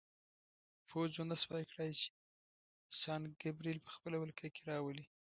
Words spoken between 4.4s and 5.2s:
کې راولي.